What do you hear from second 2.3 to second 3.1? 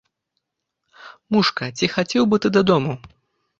бы ты дадому?